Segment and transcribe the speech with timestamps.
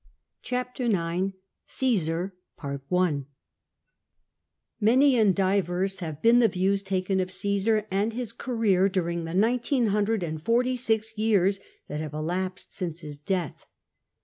[0.41, 1.33] CHAPTER IX
[1.67, 2.31] CJESAE
[4.79, 9.35] Many and diverse have been the views taken of Caesar and his career during the
[9.35, 13.67] nineteen hundred and forty six years that have elapsed since his death.